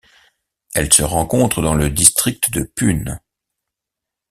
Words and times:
Elle 0.73 0.91
se 0.91 1.03
rencontre 1.03 1.61
dans 1.61 1.75
le 1.75 1.91
district 1.91 2.49
de 2.49 2.63
Pune. 2.63 3.19